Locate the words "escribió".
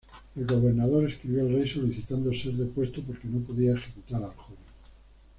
1.07-1.41